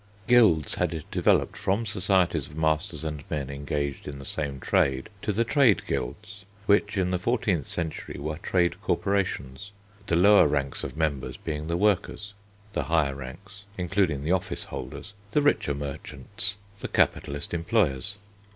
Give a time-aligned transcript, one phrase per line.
[0.25, 5.31] Guilds had developed from societies of masters and men engaged in the same trade, to
[5.31, 9.69] the trade guilds, which in the fourteenth century were trade corporations,
[10.07, 12.33] the lower ranks of members being the workers,
[12.73, 18.15] the higher ranks, including the office holders, the richer merchants, the capitalist employers.